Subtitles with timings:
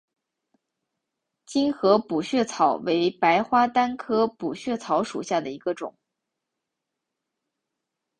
[1.45, 5.95] 精河补血草为白花丹科补血草属下的一个种。